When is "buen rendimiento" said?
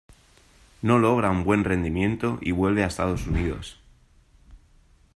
1.43-2.39